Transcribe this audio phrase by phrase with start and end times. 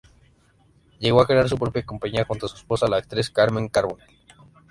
[0.97, 4.09] Llegó a crear su propia compañía junto a su esposa la actriz Carmen Carbonell.